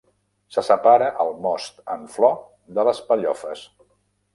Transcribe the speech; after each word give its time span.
Se 0.55 0.63
separa 0.69 1.11
el 1.25 1.29
most 1.45 1.85
en 1.99 2.11
flor 2.17 2.37
de 2.79 2.91
les 2.91 3.07
pellofes. 3.13 3.69